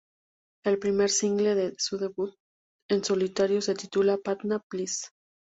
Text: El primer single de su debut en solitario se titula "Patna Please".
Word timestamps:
El 0.63 0.79
primer 0.79 1.11
single 1.11 1.53
de 1.53 1.75
su 1.77 1.99
debut 1.99 2.33
en 2.89 3.03
solitario 3.03 3.61
se 3.61 3.75
titula 3.75 4.17
"Patna 4.17 4.57
Please". 4.67 5.09